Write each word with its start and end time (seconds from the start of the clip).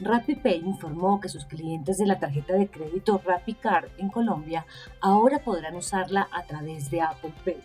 RappiPay 0.00 0.58
informó 0.58 1.20
que 1.20 1.28
sus 1.28 1.46
clientes 1.46 1.96
de 1.98 2.06
la 2.06 2.18
tarjeta 2.18 2.54
de 2.54 2.68
crédito 2.68 3.20
RappiCard 3.24 3.88
en 3.98 4.10
Colombia 4.10 4.66
ahora 5.00 5.38
podrán 5.38 5.74
usarla 5.74 6.28
a 6.32 6.42
través 6.44 6.90
de 6.90 7.00
Apple 7.00 7.32
Pay. 7.44 7.62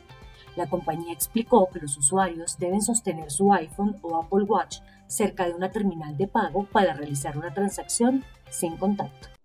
La 0.55 0.67
compañía 0.67 1.13
explicó 1.13 1.69
que 1.69 1.79
los 1.79 1.97
usuarios 1.97 2.57
deben 2.57 2.81
sostener 2.81 3.31
su 3.31 3.53
iPhone 3.53 3.97
o 4.01 4.17
Apple 4.17 4.43
Watch 4.43 4.79
cerca 5.07 5.45
de 5.45 5.53
una 5.53 5.71
terminal 5.71 6.17
de 6.17 6.27
pago 6.27 6.65
para 6.65 6.93
realizar 6.93 7.37
una 7.37 7.53
transacción 7.53 8.23
sin 8.49 8.77
contacto. 8.77 9.40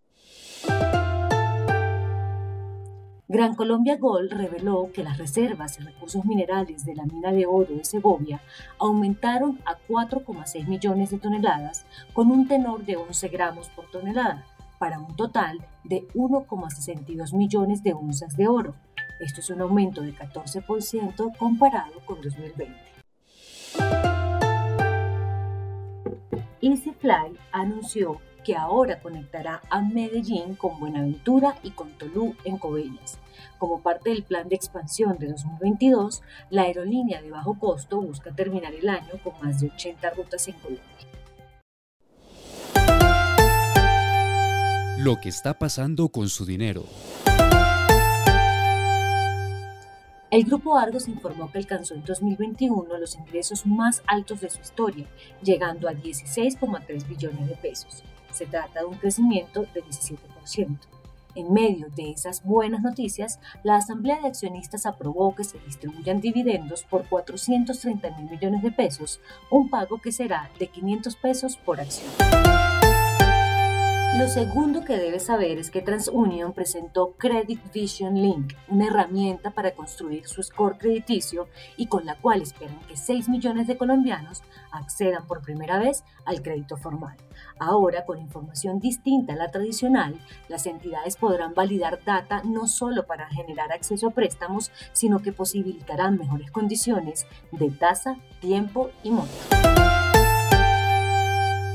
Gran 3.29 3.57
Colombia 3.57 3.97
Gold 3.97 4.33
reveló 4.33 4.93
que 4.95 5.03
las 5.03 5.19
reservas 5.19 5.81
y 5.81 5.83
recursos 5.83 6.25
minerales 6.25 6.85
de 6.85 6.95
la 6.95 7.05
mina 7.07 7.33
de 7.33 7.45
oro 7.45 7.75
de 7.75 7.85
Segovia 7.85 8.41
aumentaron 8.79 9.59
a 9.65 9.77
4,6 9.89 10.69
millones 10.69 11.11
de 11.11 11.19
toneladas 11.19 11.87
con 12.13 12.31
un 12.31 12.47
tenor 12.47 12.85
de 12.85 12.95
11 12.97 13.29
gramos 13.29 13.69
por 13.71 13.91
tonelada, 13.91 14.45
para 14.79 15.01
un 15.01 15.17
total 15.17 15.59
de 15.83 16.07
1,62 16.15 17.35
millones 17.35 17.83
de 17.83 17.95
onzas 17.95 18.37
de 18.37 18.47
oro. 18.47 18.77
Esto 19.19 19.41
es 19.41 19.51
un 19.51 19.61
aumento 19.61 20.03
de 20.03 20.15
14% 20.15 21.37
comparado 21.37 21.95
con 22.05 22.21
2020. 22.21 22.75
EasyFly 26.61 27.39
anunció 27.51 28.21
que 28.47 28.55
ahora 28.55 29.01
conectará 29.01 29.61
a 29.71 29.83
Medellín 29.83 30.55
con 30.55 30.79
Buenaventura 30.79 31.57
y 31.65 31.73
con 31.73 31.91
Tolú 31.99 32.37
en 32.45 32.59
Coveñas. 32.59 33.19
Como 33.59 33.83
parte 33.83 34.11
del 34.11 34.23
plan 34.23 34.49
de 34.49 34.55
expansión 34.55 35.19
de 35.19 35.27
2022, 35.33 36.23
la 36.51 36.63
aerolínea 36.63 37.21
de 37.21 37.33
bajo 37.33 37.59
costo 37.59 38.01
busca 38.01 38.31
terminar 38.31 38.73
el 38.73 38.89
año 38.89 39.15
con 39.25 39.33
más 39.43 39.61
de 39.61 39.67
80 39.67 40.11
rutas 40.11 40.47
en 40.47 40.55
Colombia. 40.61 40.85
Lo 44.99 45.21
que 45.21 45.29
está 45.29 45.59
pasando 45.59 46.09
con 46.11 46.29
su 46.29 46.47
dinero. 46.47 46.85
El 50.29 50.43
Grupo 50.43 50.77
Argos 50.77 51.07
informó 51.07 51.53
que 51.53 51.59
alcanzó 51.59 51.95
en 51.95 52.05
2021 52.05 52.99
los 52.99 53.15
ingresos 53.15 53.65
más 53.65 54.03
altos 54.09 54.41
de 54.41 54.51
su 54.51 54.61
historia, 54.61 55.07
llegando 55.41 55.89
a 55.89 55.93
16,3 55.93 57.07
billones 57.07 57.49
de 57.49 57.55
pesos. 57.55 58.03
Se 58.33 58.47
trata 58.47 58.81
de 58.81 58.87
un 58.87 58.97
crecimiento 58.97 59.63
de 59.73 59.85
17%. 59.85 60.79
En 61.37 61.53
medio 61.53 61.89
de 61.95 62.11
esas 62.11 62.43
buenas 62.43 62.83
noticias, 62.83 63.39
la 63.63 63.77
Asamblea 63.77 64.21
de 64.21 64.27
Accionistas 64.27 64.85
aprobó 64.85 65.35
que 65.35 65.45
se 65.45 65.59
distribuyan 65.61 66.21
dividendos 66.21 66.83
por 66.83 67.09
430 67.09 68.11
mil 68.17 68.29
millones 68.29 68.63
de 68.63 68.73
pesos, 68.73 69.21
un 69.49 69.71
pago 69.71 70.01
que 70.01 70.11
será 70.11 70.51
de 70.59 70.67
500 70.67 71.15
pesos 71.17 71.57
por 71.57 71.81
acción. 71.81 72.11
Lo 74.19 74.29
segundo 74.29 74.83
que 74.83 74.97
debes 74.97 75.27
saber 75.27 75.59
es 75.59 75.71
que 75.71 75.83
TransUnion 75.83 76.55
presentó 76.55 77.13
Credit 77.19 77.61
Vision 77.71 78.15
Link, 78.15 78.55
una 78.69 78.87
herramienta 78.87 79.51
para 79.51 79.73
construir 79.73 80.27
su 80.27 80.43
score 80.43 80.79
crediticio 80.79 81.49
y 81.77 81.87
con 81.87 82.07
la 82.07 82.15
cual 82.15 82.41
esperan 82.41 82.81
que 82.89 82.97
6 82.97 83.29
millones 83.29 83.67
de 83.67 83.77
colombianos 83.77 84.43
accedan 84.73 85.27
por 85.27 85.43
primera 85.43 85.79
vez 85.79 86.03
al 86.25 86.41
crédito 86.41 86.79
formal. 86.79 87.19
Ahora, 87.59 88.07
con 88.07 88.19
información 88.19 88.81
distinta 88.81 89.35
a 89.35 89.37
la 89.37 89.51
tradicional, 89.51 90.19
las 90.49 90.65
entidades 90.65 91.17
podrán 91.17 91.53
validar 91.53 92.01
data 92.03 92.41
no 92.43 92.69
solo 92.69 93.07
para 93.07 93.29
generar 93.29 93.71
acceso 93.71 94.09
a 94.09 94.13
préstamos, 94.13 94.73
sino 94.93 95.21
que 95.21 95.33
posibilitarán 95.33 96.17
mejores 96.17 96.51
condiciones 96.51 97.27
de 97.53 97.71
tasa, 97.71 98.17
tiempo 98.41 98.91
y 99.03 99.11
monto. 99.11 99.35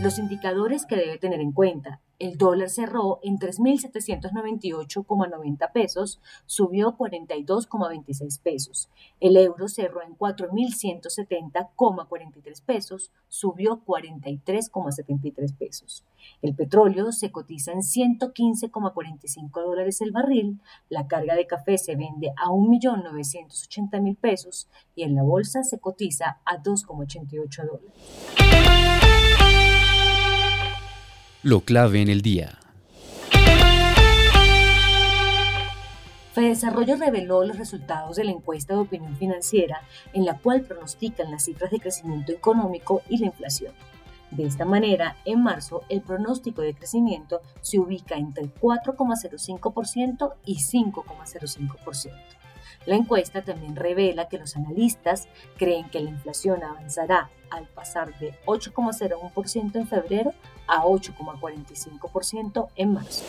Los 0.02 0.18
indicadores 0.18 0.88
que 0.88 0.96
debe 0.96 1.20
tener 1.20 1.40
en 1.40 1.52
cuenta. 1.52 2.02
El 2.22 2.38
dólar 2.38 2.70
cerró 2.70 3.20
en 3.24 3.40
3.798,90 3.40 5.72
pesos, 5.72 6.22
subió 6.46 6.96
42,26 6.96 8.40
pesos. 8.40 8.92
El 9.20 9.38
euro 9.38 9.68
cerró 9.68 10.04
en 10.04 10.16
4.170,43 10.16 12.64
pesos, 12.64 13.12
subió 13.28 13.84
43,73 13.84 15.58
pesos. 15.58 16.06
El 16.44 16.54
petróleo 16.54 17.12
se 17.12 17.32
cotiza 17.32 17.72
en 17.72 17.80
115,45 17.80 19.50
dólares 19.54 20.02
el 20.02 20.12
barril, 20.12 20.60
la 20.90 21.08
carga 21.08 21.34
de 21.34 21.48
café 21.48 21.80
se 21.80 21.96
vende 21.96 22.34
a 22.38 22.50
1.980.000 22.50 24.16
pesos 24.18 24.68
y 24.94 25.02
en 25.02 25.16
la 25.16 25.24
bolsa 25.24 25.64
se 25.64 25.80
cotiza 25.80 26.40
a 26.46 26.62
2,88 26.62 27.66
dólares. 27.66 29.41
Lo 31.44 31.62
clave 31.62 32.04
en 32.04 32.08
el 32.08 32.22
día. 32.22 32.60
Fedesarrollo 36.34 36.98
reveló 36.98 37.44
los 37.44 37.58
resultados 37.58 38.16
de 38.16 38.26
la 38.26 38.32
encuesta 38.32 38.76
de 38.76 38.82
opinión 38.82 39.16
financiera 39.18 39.82
en 40.14 40.26
la 40.26 40.38
cual 40.38 40.62
pronostican 40.62 41.32
las 41.32 41.46
cifras 41.46 41.72
de 41.72 41.80
crecimiento 41.80 42.32
económico 42.32 43.02
y 43.10 43.18
la 43.18 43.26
inflación. 43.26 43.74
De 44.30 44.46
esta 44.46 44.66
manera, 44.66 45.18
en 45.26 45.42
marzo, 45.42 45.82
el 45.90 46.02
pronóstico 46.02 46.62
de 46.62 46.76
crecimiento 46.76 47.42
se 47.62 47.80
ubica 47.80 48.18
entre 48.18 48.44
4,05% 48.44 50.34
y 50.46 50.58
5,05%. 50.58 52.41
La 52.86 52.96
encuesta 52.96 53.44
también 53.44 53.76
revela 53.76 54.28
que 54.28 54.40
los 54.40 54.56
analistas 54.56 55.28
creen 55.58 55.90
que 55.90 56.00
la 56.00 56.10
inflación 56.10 56.64
avanzará 56.64 57.30
al 57.50 57.68
pasar 57.68 58.18
de 58.20 58.34
8,01% 58.46 59.76
en 59.76 59.88
febrero 59.88 60.34
a 60.68 60.84
8,45% 60.84 62.70
en 62.76 62.94
marzo. 62.94 63.24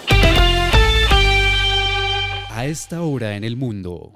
A 2.50 2.64
esta 2.66 3.02
hora 3.02 3.36
en 3.36 3.44
el 3.44 3.56
mundo. 3.56 4.12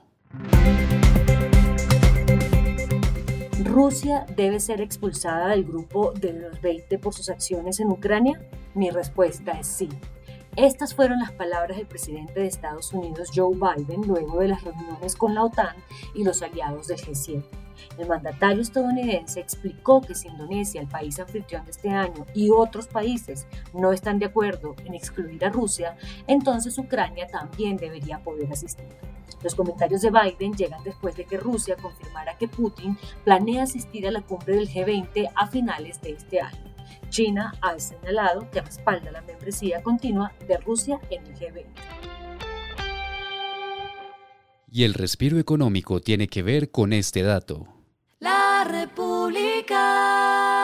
¿Rusia 3.65 4.25
debe 4.37 4.61
ser 4.61 4.81
expulsada 4.81 5.49
del 5.49 5.65
grupo 5.65 6.13
de 6.13 6.33
los 6.33 6.61
20 6.63 6.99
por 6.99 7.13
sus 7.13 7.29
acciones 7.29 7.81
en 7.81 7.89
Ucrania? 7.89 8.41
Mi 8.75 8.91
respuesta 8.91 9.53
es 9.53 9.67
sí. 9.67 9.89
Estas 10.57 10.95
fueron 10.95 11.19
las 11.19 11.33
palabras 11.33 11.77
del 11.77 11.87
presidente 11.87 12.41
de 12.41 12.47
Estados 12.47 12.91
Unidos, 12.95 13.31
Joe 13.35 13.55
Biden, 13.55 14.01
luego 14.07 14.41
de 14.41 14.49
las 14.49 14.65
reuniones 14.65 15.15
con 15.15 15.35
la 15.35 15.45
OTAN 15.45 15.77
y 16.15 16.25
los 16.25 16.41
aliados 16.41 16.87
del 16.87 16.97
G7. 16.97 17.45
El 17.99 18.09
mandatario 18.09 18.63
estadounidense 18.63 19.39
explicó 19.39 20.01
que 20.01 20.15
si 20.15 20.29
Indonesia, 20.29 20.81
el 20.81 20.89
país 20.89 21.21
anfitrión 21.21 21.67
de 21.67 21.73
este 21.73 21.91
año, 21.91 22.25
y 22.35 22.49
otros 22.49 22.87
países 22.87 23.47
no 23.75 23.93
están 23.93 24.19
de 24.19 24.27
acuerdo 24.27 24.75
en 24.87 24.95
excluir 24.95 25.45
a 25.45 25.51
Rusia, 25.51 25.95
entonces 26.27 26.79
Ucrania 26.79 27.27
también 27.27 27.77
debería 27.77 28.21
poder 28.21 28.51
asistir. 28.51 28.89
Los 29.43 29.55
comentarios 29.55 30.01
de 30.01 30.11
Biden 30.11 30.55
llegan 30.55 30.83
después 30.85 31.15
de 31.17 31.27
que 31.27 31.37
Rusia 31.37 31.77
confirmara 31.77 32.39
que 32.39 32.49
Putin 32.49 32.97
planea 33.25 33.65
asistir 33.65 34.09
a 34.09 34.11
la 34.11 34.23
cumbre 34.23 34.57
del 34.57 34.71
G20 34.71 35.33
a 35.35 35.47
finales 35.49 36.01
de 36.01 36.13
este 36.13 36.41
año. 36.41 36.76
China 37.09 37.53
ha 37.61 37.79
señalado 37.79 38.51
que 38.51 38.61
respalda 38.61 39.11
la 39.11 39.23
membresía 39.23 39.83
continua 39.83 40.33
de 40.47 40.57
Rusia 40.59 41.01
en 41.11 41.27
el 41.27 41.35
G20. 41.35 41.67
Y 44.71 44.85
el 44.85 44.95
respiro 44.95 45.39
económico 45.39 46.01
tiene 46.01 46.29
que 46.29 46.43
ver 46.43 46.71
con 46.71 46.93
este 46.93 47.23
dato. 47.23 47.67
La 48.19 48.65
República. 48.69 50.56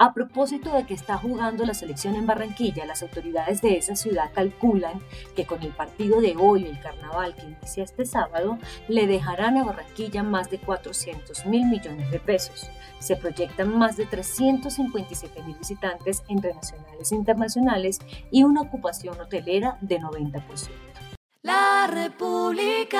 A 0.00 0.14
propósito 0.14 0.72
de 0.72 0.86
que 0.86 0.94
está 0.94 1.18
jugando 1.18 1.66
la 1.66 1.74
selección 1.74 2.14
en 2.14 2.24
Barranquilla, 2.24 2.86
las 2.86 3.02
autoridades 3.02 3.60
de 3.62 3.76
esa 3.78 3.96
ciudad 3.96 4.30
calculan 4.32 5.00
que 5.34 5.44
con 5.44 5.60
el 5.64 5.72
partido 5.72 6.20
de 6.20 6.36
hoy, 6.36 6.66
el 6.66 6.78
carnaval 6.78 7.34
que 7.34 7.46
inicia 7.46 7.82
este 7.82 8.06
sábado, 8.06 8.58
le 8.86 9.08
dejarán 9.08 9.56
a 9.56 9.64
Barranquilla 9.64 10.22
más 10.22 10.50
de 10.50 10.58
400 10.58 11.46
mil 11.46 11.66
millones 11.66 12.12
de 12.12 12.20
pesos. 12.20 12.70
Se 13.00 13.16
proyectan 13.16 13.76
más 13.76 13.96
de 13.96 14.06
357 14.06 15.42
mil 15.42 15.56
visitantes 15.56 16.22
entre 16.28 16.54
nacionales 16.54 17.10
e 17.10 17.16
internacionales 17.16 17.98
y 18.30 18.44
una 18.44 18.60
ocupación 18.60 19.20
hotelera 19.20 19.78
de 19.80 19.98
90%. 19.98 20.68
La 21.42 21.88
República. 21.90 22.96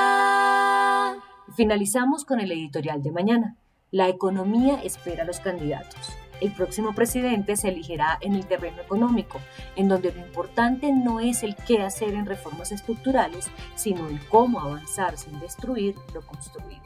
Finalizamos 1.54 2.24
con 2.24 2.40
el 2.40 2.50
editorial 2.50 3.04
de 3.04 3.12
mañana. 3.12 3.54
La 3.92 4.08
economía 4.08 4.82
espera 4.82 5.22
a 5.22 5.26
los 5.26 5.38
candidatos. 5.38 6.18
El 6.40 6.52
próximo 6.52 6.94
presidente 6.94 7.56
se 7.56 7.68
elegirá 7.68 8.18
en 8.20 8.34
el 8.34 8.46
terreno 8.46 8.80
económico, 8.80 9.40
en 9.76 9.88
donde 9.88 10.12
lo 10.12 10.20
importante 10.20 10.92
no 10.92 11.20
es 11.20 11.42
el 11.42 11.56
qué 11.56 11.82
hacer 11.82 12.14
en 12.14 12.26
reformas 12.26 12.72
estructurales, 12.72 13.50
sino 13.74 14.06
el 14.08 14.20
cómo 14.28 14.60
avanzar 14.60 15.16
sin 15.16 15.38
destruir 15.40 15.94
lo 16.14 16.22
construido. 16.22 16.82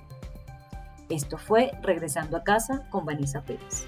Esto 1.09 1.37
fue 1.37 1.73
Regresando 1.83 2.37
a 2.37 2.45
casa 2.45 2.87
con 2.89 3.05
Vanessa 3.05 3.43
Pérez. 3.43 3.87